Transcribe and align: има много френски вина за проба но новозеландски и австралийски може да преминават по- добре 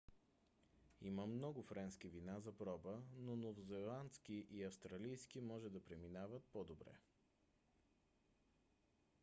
има 1.07 1.25
много 1.27 1.63
френски 1.63 2.07
вина 2.09 2.37
за 2.39 2.51
проба 2.57 2.95
но 3.17 3.35
новозеландски 3.35 4.33
и 4.51 4.63
австралийски 4.63 5.41
може 5.41 5.69
да 5.69 5.85
преминават 5.85 6.43
по- 6.53 6.63
добре 6.63 6.97